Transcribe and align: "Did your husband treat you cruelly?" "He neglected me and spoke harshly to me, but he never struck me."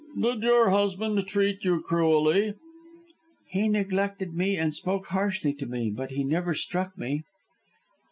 "Did 0.19 0.41
your 0.41 0.71
husband 0.71 1.23
treat 1.27 1.63
you 1.63 1.79
cruelly?" 1.79 2.55
"He 3.51 3.67
neglected 3.67 4.33
me 4.33 4.57
and 4.57 4.73
spoke 4.73 5.05
harshly 5.09 5.53
to 5.53 5.67
me, 5.67 5.91
but 5.95 6.09
he 6.09 6.23
never 6.23 6.55
struck 6.55 6.97
me." 6.97 7.21